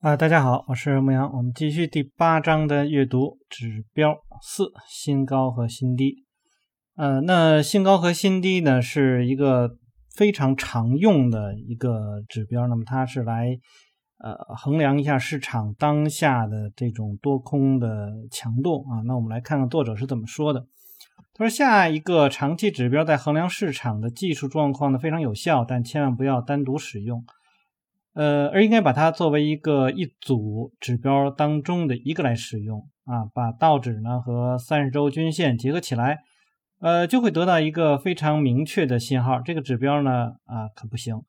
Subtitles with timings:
[0.00, 6.24] 啊，大家好，我是牧羊，我们继续第八章的阅读指标四：新高和新低。
[6.94, 9.76] 呃，那新高和新低呢，是一个
[10.14, 12.68] 非常常用的一个指标。
[12.68, 13.58] 那么它是来
[14.18, 19.02] 呃衡量一下市场当下的这种多空的强度啊。
[19.04, 20.64] 那我们来看看作者是怎么说的。
[21.34, 27.24] 他说，下一个长期指标在衡量市场的技术状况呢非常有效，但千万不要单独使用。
[28.14, 36.18] 呃，而应该把它作为一个一组指标当中的一个来使用啊，把道指呢和三十周均线结合起来，
[36.80, 39.40] 呃，就会得到一个非常明确的信号。
[39.40, 41.22] 这个指标呢啊可不行，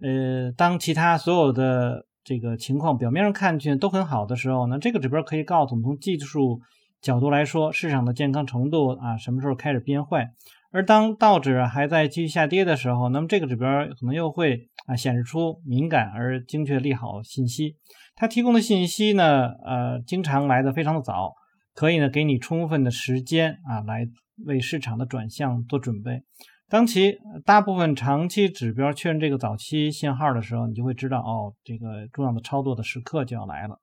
[0.00, 6.60] 呃，当其他所有的这个情况表面上看去都很好的时候，那这个指标可以告诉我们，从技术
[7.00, 10.30] 角度来说，市场的健康程度啊什么时候开始变坏。
[10.74, 17.76] 而当道指还在继续下跌的时候，那么这个指标可能又会啊显示出敏感而精确利好信息。
[18.16, 21.32] 它提供的信息呢，呃，经常来的非常的早，
[21.74, 24.04] 可以呢给你充分的时间啊来
[24.46, 26.24] 为市场的转向做准备。
[26.68, 33.78] 当其大部分长期指标确认这个早期信号的时候，你就会知道哦，这个重要的操作的时刻就要来了。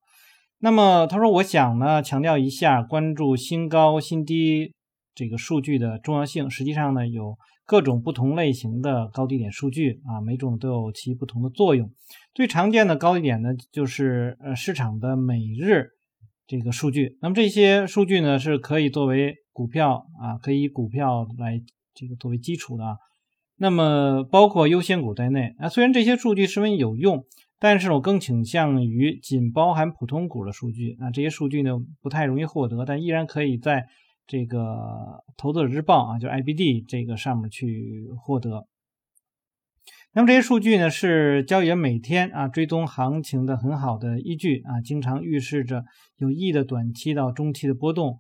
[0.60, 4.74] 那么他说，我想呢强调一下，关注新高新低。
[5.14, 11.92] 这个数据的重要性，实际上呢有各种不同类型的高低点数据啊，每种都有其不同的作用。
[12.34, 15.90] 最常见的高低点呢，就是呃市场的每日
[16.48, 17.18] 这个数据。
[17.22, 21.62] 那么这些数据呢是可以作为股票啊，可以以股票来
[21.94, 22.98] 这个作为基础的。
[23.58, 27.26] 那么包括优先股在内啊，虽然这些数据十分有用，
[27.60, 30.96] 但是我更倾向于仅包含普通股的数据。
[31.00, 33.88] 那这些数据呢不太容易获得，但依然可以在。
[34.28, 38.68] 这个投资者日报啊，就 IBD 这个上面去获得。
[40.14, 45.86] 那么这些数据呢，是交易员每天啊追踪行情的很好的依据啊，经常预示着
[46.18, 48.20] 有益的短期到中期的波动。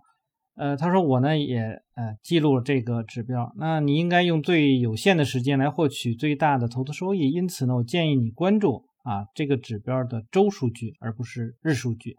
[0.55, 1.59] 呃，他说我呢也
[1.95, 3.53] 呃记录了这个指标。
[3.57, 12.15] 那你应该用最有限的时间来获取最大的投资收益，因此呢，我建议你关注啊这个指标的周数据，而不是日数据。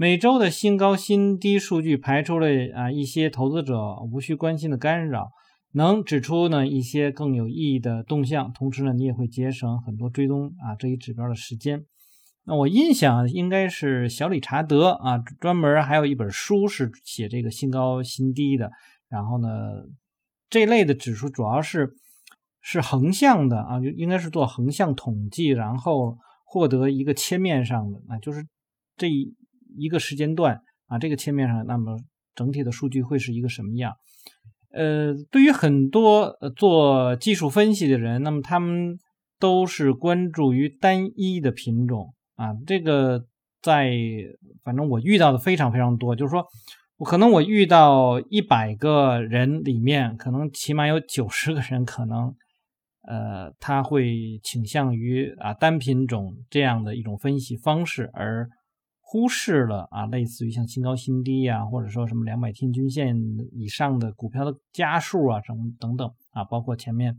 [0.00, 5.32] 每周的新高新低数据排除了啊一些投资者无需关心的干扰，
[5.72, 11.84] 能指出呢一些更有意义的动向，同时呢你也会节省很多追踪啊这一指标的时间。
[12.44, 18.70] 那我印象应该是小理查德啊专门还有一本书是写这个新高新低的，
[19.08, 19.48] 然后呢
[20.48, 21.96] 这类的指数主要是
[22.60, 28.46] 是横向的啊，就应该是做横向统计，然后获得一个切面上的啊就是
[28.96, 29.34] 这一
[29.78, 29.88] 一。
[29.88, 31.96] 个时间段啊，这个切面上，那么
[32.34, 33.94] 整体的数据会是一个什么样？
[34.70, 38.98] 呃，对于很多做技术分析的人，那么他们
[39.40, 42.52] 都是关注于单一的品种啊。
[42.66, 43.24] 这个
[43.62, 43.90] 在
[44.62, 46.44] 反正我遇到的非常非常多，就是说
[46.98, 52.34] 我可能我遇到一百个人里面，可能起码有九十个人可能
[53.08, 58.50] 呃他会倾向于啊单品种这样的一种分析方式而。
[59.10, 63.16] 忽视了啊，类似于像新高新低呀，或者说什么两百天均线
[63.54, 67.16] 以上的股票的家数啊，什么等等啊，包括前面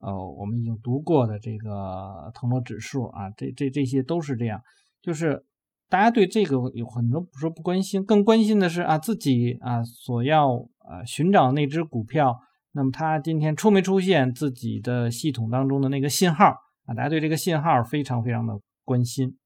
[0.00, 4.60] 呃我们已经读过的这个腾挪指数啊，这这这些都是这样，
[5.00, 5.46] 就是
[5.88, 12.38] 大家对这个有很多不说不关心，更关心的是啊自己啊所要呃寻找那只股票，
[12.72, 16.54] 那么它今天出没出现自己的系统当中的那个信号
[16.84, 19.38] 啊，大家对这个信号非常非常的关心。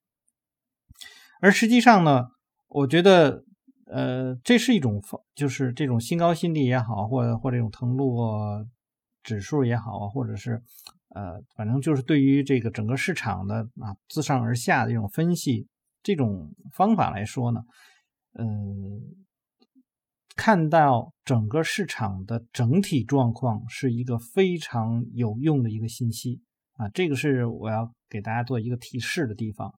[1.40, 2.26] 而实际上呢，
[2.68, 3.44] 我觉得，
[3.86, 5.02] 呃，这是一种
[5.34, 8.66] 就是这种新高新低也好，或者或这种腾落
[9.22, 10.62] 指数也好，或者是，
[11.10, 15.66] 呃，反正就是对于这个整个市场的啊自上而下的这种分析
[16.02, 17.60] 这种方法来说呢，
[18.32, 18.44] 呃，
[20.36, 26.40] 看到整个市场的整体状况是一个非常有用的一个信息
[26.74, 29.72] 啊，这个是我要给大家做一个提示的地方。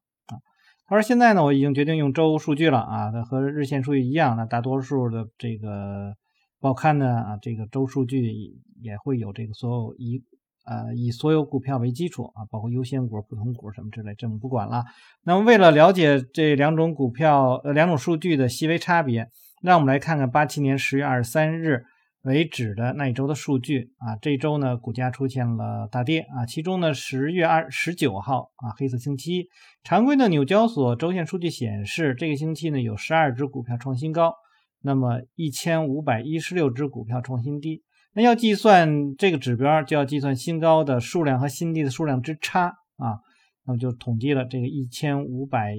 [0.90, 6.12] 而现在呢，我已经决定用周数据了啊，它和日线数据一样，那大多数的这个
[6.58, 8.34] 报刊呢啊，这个周数据
[8.82, 10.20] 也会有这个所有以
[10.66, 14.84] 呃以所有股票为基础啊，包括优先股、普通股什么之类，这么不管了。
[15.22, 19.28] 那么为了了解这两种股票呃两种数据的细微差别，
[19.62, 21.84] 让我们来看看八七年十月二十三日。
[22.22, 29.48] 为止的那一周的数据啊，这周呢股价出现了大跌啊，其中呢十月二十九号啊黑色星期一，
[29.82, 34.34] 常规的纽交所周线数据显示，这个星期呢有十二只股票创新高，
[34.82, 37.82] 那么一千五百一十六只股票创新低。
[38.12, 43.20] 那要计算这个指标，就要计算新高的数量和新低的数量之差啊，
[43.64, 45.74] 那么就统计了这个一千五百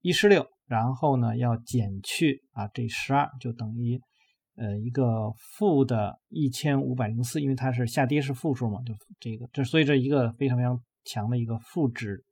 [0.00, 4.00] 一十六，然后呢要减去啊这十二，就等于
[4.58, 12.24] 呃一个负的一千五百零四，因为它是下跌是负数嘛，就这个这所以这一个非常非常强的一个负值。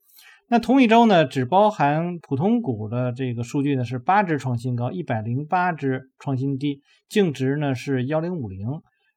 [0.49, 8.67] 那同一周呢，只包含普通股的这个数据呢是八只创新高，一百零八只创新低，净值呢是幺零五零。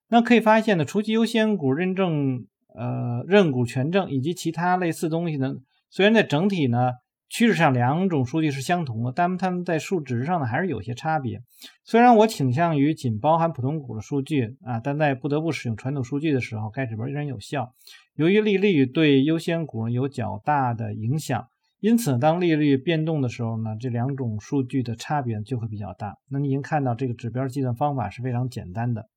[0.07, 2.45] 那可以发现呢，除其优先股认证。
[2.75, 5.55] 呃，认股权证以及其他类似东西呢，
[5.89, 6.91] 虽然在整体呢
[7.29, 11.41] 趋势上两种数据是相同的，但它们在数值上呢还是有些差别。
[11.85, 17.73] 虽然我倾向于仅包含普通股的数据啊，但在不得不使用传统数据的时候，该指标依然有效。
[18.15, 21.47] 由于利率对优先股有较大的影响，
[21.79, 26.17] 因此当利率变动的时候呢，这两种数据的差别就会比较大。
[26.29, 29.07] 那你已经看到这个指标计算方法是非常简单的。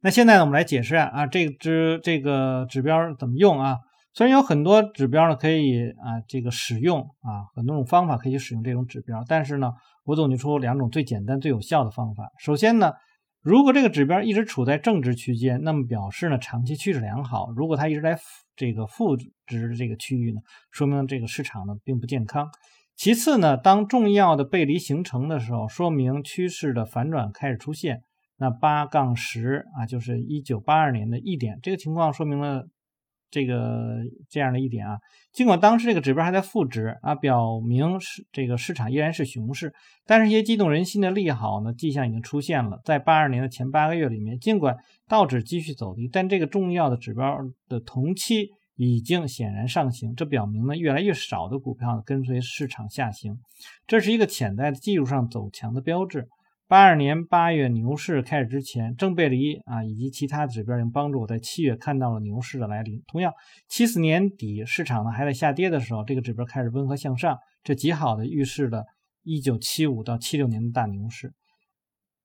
[0.00, 3.78] 那现在呢，我们来解释啊，这支这个指标怎么用啊？
[4.14, 9.72] 虽然有很多指标呢可以啊这个使用啊，很多种方法可以使用这种指标，但是呢，
[10.04, 12.30] 我总结出两种最简单、最有效的方法。
[12.38, 12.92] 首先呢，
[13.40, 18.18] 如果这个指标一直处在正值区间，那么表示呢长期趋势良好；如果它一直在
[18.54, 19.16] 这个负
[19.46, 22.48] 值这个区域呢，说明这个市场呢并不健康。
[22.94, 28.02] 其次呢，当重要的背离形成的时候，说明趋势的反转开始出现。
[28.36, 32.68] 那八杠十啊，就是一九八二年的一点，这个情况说明了
[33.32, 33.96] 这个
[34.28, 34.96] 这样的一点啊。
[35.32, 39.74] 尽管当时这个指标还在负值啊，表明是这个市场依然是熊市，
[40.06, 42.80] 但是一些激动人心的利好呢迹象已经出现了。
[42.84, 44.76] 在八二年的前八个月里面，尽管
[45.08, 47.38] 道指继续走低，但这个重要的指标
[47.68, 53.38] 的同期已经显然上行，这表明呢越来越少的股票跟随市场下行，
[53.86, 56.28] 这是一个潜在的技术上走强的标志。
[56.72, 63.02] 八二年八月牛市开始之前，正背离啊以及其他指标，已经帮助我在七月看到了牛市的来临。
[63.06, 63.30] 同样，
[63.68, 68.84] 七四年底市场呢还在下跌的时候，这个指标开始温和向上，这极好的预示了
[69.22, 71.34] 一九七五到七六年的大牛市。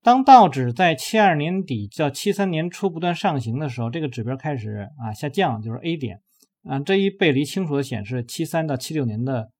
[0.02, 6.22] 当道指在七二年底到七三年初不断上行的时候，这个指标开始啊下降，就是 A 点
[6.62, 9.50] 啊这一背离清楚的显示七三到七六年的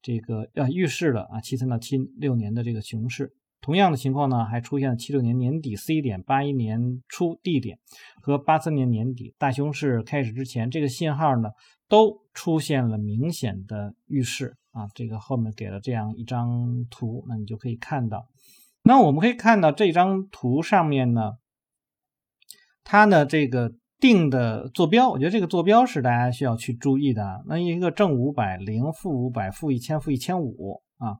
[0.00, 3.32] 这个啊预示了啊七三到七六年的这个熊市。
[3.60, 7.78] 同样的情况呢，还出现了七六年年底 C 点、八一年初 D 点
[8.22, 11.48] 和八三年年底大熊市开始之前，这个信号呢
[11.88, 14.86] 都出现了明显的预示啊。
[14.94, 18.28] 这个后面给了这样一张图，那你就可以看到。
[18.82, 21.32] 那我们可以看到这张图上面呢，
[22.84, 27.42] 它的这个定的坐标，我觉得这个坐标是大家需要去注意的。
[27.46, 31.16] 那一个正五百、零、负五百、负一千、负一千五啊，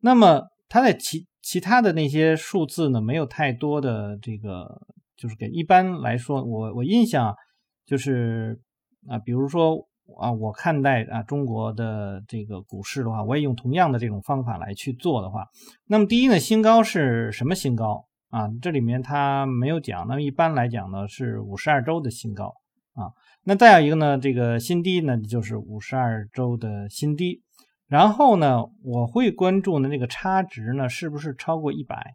[0.00, 4.80] 那么它在其其他的那些数字呢，没有太多的这个，
[5.16, 7.34] 就是给一般来说，我我印象
[7.84, 8.60] 就是
[9.08, 9.88] 啊，比如说
[10.20, 15.46] 啊，我看待啊中国的这个股市的话，我也用同样的这种方法来去做的话，
[15.86, 18.48] 那么第一呢，新高是什么新高啊？
[18.62, 20.06] 这里面它没有讲。
[20.06, 22.54] 那么一般来讲呢，是五十二周的新高
[22.94, 23.10] 啊。
[23.44, 27.42] 那再有一个呢，这个新低呢，就是五十二周的新低。
[27.92, 32.14] 然后呢，我会关注呢那个差值呢是不是超过一百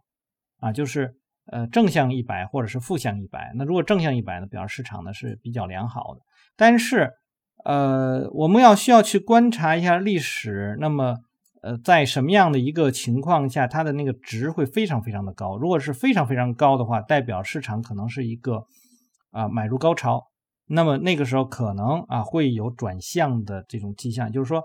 [0.59, 0.71] 啊？
[0.71, 1.13] 就是
[1.45, 3.51] 呃正向一百或者是负向一百。
[3.53, 6.21] 那如果正向一百呢，表示市场呢是比较良好的。
[6.55, 7.11] 但是
[7.63, 11.17] 呃我们要需要去观察一下历史，那么
[11.61, 15.57] 呃在什么样的一个情况下，它的那个值会非常非常的高？
[15.57, 18.65] 如果是非常非常高的话，代表市场可能是一个
[19.29, 20.23] 啊买入高潮。
[20.65, 24.63] 那么那个时候可能啊会有转向的这种迹象，就是说。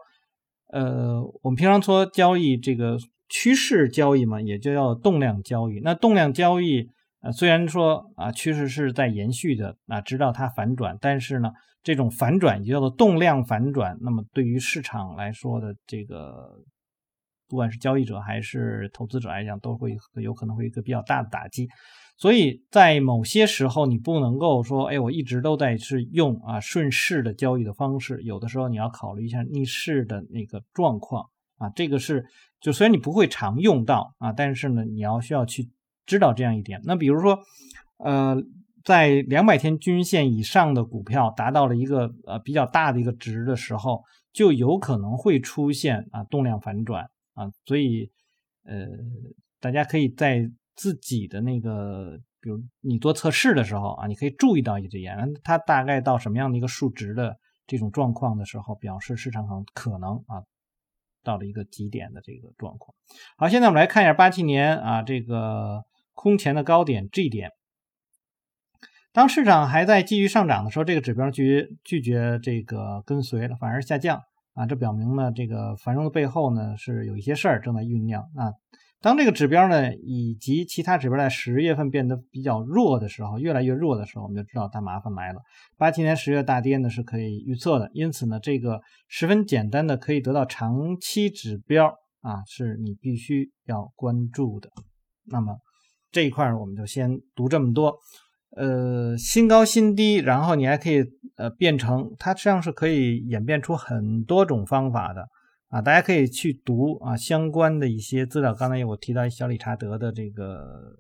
[0.73, 2.97] 呃，我们平常说交易这个
[3.29, 5.81] 趋势交易嘛，也就叫动量交易。
[5.85, 6.89] 那动量交易，
[7.21, 11.51] 啊，虽然说啊趋势是在延续的啊，直到它反转，但是呢，
[11.83, 13.97] 这种反转也叫做动量反转。
[14.01, 16.59] 那么对于市场来说的这个，
[17.53, 21.69] 不管是交易者还是投资者来讲，都会有可能会一个比较大的打击。
[22.17, 28.23] 所以在某些时候，你不能够说，哎，我一直都在是用啊顺势的交易的方式。
[28.23, 31.27] 有的时候你要考虑一下逆势的那个状况
[31.59, 32.25] 啊，这个是
[32.59, 35.69] 就虽然你不会常用到啊，但是呢，你要需要去
[36.07, 36.81] 知道这样一点。
[36.85, 37.39] 那比如说，
[37.99, 38.35] 呃，
[38.83, 48.11] 在两百天均线以上的股票达到了一个呃比较大的一个值的时候，就有可能会出现啊动量反转啊，所以
[48.65, 48.87] 呃，
[49.61, 50.51] 大家可以在。
[50.75, 57.37] 自己的那个，比如你做测试的时候啊，你可以注意到一点，它大概到什么样的一个数值的
[57.67, 60.43] 这种状况的时候，表示市场上可能啊
[61.23, 62.97] 到了一个极点的这个状况。
[63.37, 65.85] 好，现在我们来看一下八七年啊这个
[66.15, 67.51] 空前的高点 G 点，
[69.13, 74.23] 当市场还在继续上涨的时候，这个指标拒拒绝这个跟随了，反而下降
[74.55, 78.53] 啊，这表明呢，这个繁荣的背后呢是有一些事儿正在酝酿啊。
[79.01, 85.41] 当这个指标呢以及其他指标在十月份变得比较弱的时候，越来越弱的时候，我们就知道大麻烦来了。
[85.77, 91.87] 八七年十月大跌呢是可以预测的，因此呢，这个十分简单的可以得到长期指标
[92.21, 94.71] 啊，是你必须要关注的。
[95.25, 95.57] 那么
[96.13, 97.99] 这一块我们就先读这么多。
[98.55, 101.03] 呃，新高新低，然后你还可以
[101.37, 105.27] 呃变成，它实际上是可以演变出很多种方法的
[105.69, 108.55] 啊，大家可以去读啊相关的一些资料。
[108.55, 110.99] 刚才我提到小理查德的这个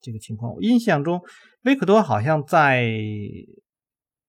[0.00, 1.20] 这个情况，我印象中
[1.62, 2.88] 维克多好像在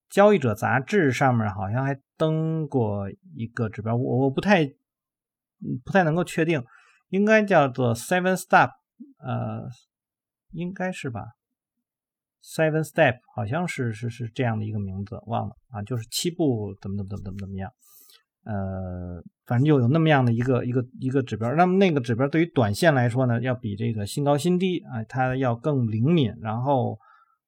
[0.10, 6.64] 交易者杂志上面好像还登过一个指标，我我不太不太能够确定，
[7.10, 8.72] 应该叫做 Seven Step，
[9.20, 9.70] 呃，
[10.52, 11.35] 应该是吧。
[12.46, 17.72] Seven Step 好像是是是这样的一个名字，忘了啊，就是七步怎么怎么怎么怎么怎么样，
[18.44, 21.52] 呃，反正就有那么样的一个一个一个指标。
[21.56, 26.32] 那么那个指标对于短线来说呢，要比这个新高新低啊，它要更灵敏。
[26.40, 27.00] 然后，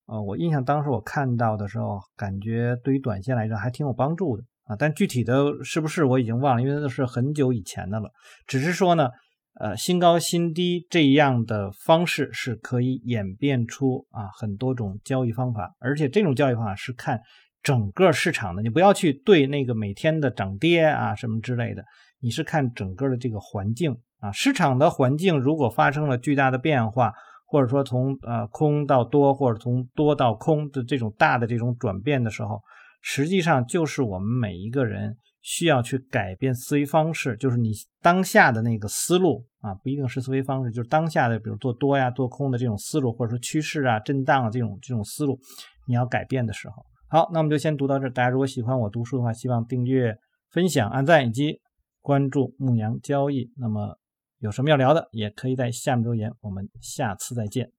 [0.08, 4.76] 呃，我印象当时我看到的时候，感觉对于短线来说还挺有帮助的啊。
[4.76, 8.10] 但具体的是不是我已经忘了，因为那是很久以前的了。
[8.48, 9.10] 只是说呢。
[9.60, 17.20] 呃，新高新低这样的方式是可以演变出啊很多种交易方法，而且这种交易方法是看
[17.64, 21.84] 整个市场的，你不要去对那个每天的涨跌啊什么之类的，
[22.20, 27.12] 你是看整个的这个环境啊，市场的环境如果发生了巨大的变化，
[27.48, 32.62] 或者说从呃空到多，或者从多到空的这种大的这种转变的时候，
[33.02, 35.18] 实际上就是我们每一个人。
[35.50, 45.40] 需要去改变思维方式，就是你当下的那个思路啊，不一定是思维方式，就是当下的，比如做多呀、做空的这种思路，或者说趋势啊、震荡啊这种这种思路，
[45.88, 46.86] 你要改变的时候。
[47.08, 48.10] 好，那我们就先读到这。
[48.10, 50.14] 大家如果喜欢我读书的话，希望订阅、
[50.52, 51.62] 分享、按赞以及
[52.02, 53.50] 关注牧羊交易。
[53.56, 53.98] 那么
[54.40, 56.30] 有什么要聊的，也可以在下面留言。
[56.42, 57.77] 我们下次再见。